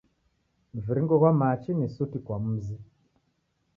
[0.77, 2.75] Mviringo ghwa machi ni suti kwa mzi.